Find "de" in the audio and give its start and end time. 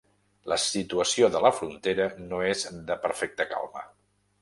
2.91-3.01